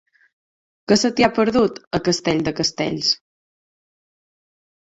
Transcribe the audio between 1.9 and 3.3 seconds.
a Castell de Castells?